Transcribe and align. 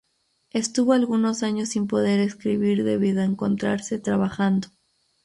Estuvo 0.49 0.93
algunos 0.93 1.43
años 1.43 1.69
sin 1.69 1.85
poder 1.85 2.19
escribir 2.21 2.83
debido 2.83 3.21
a 3.21 3.25
encontrarse 3.25 3.99
trabajando. 3.99 4.69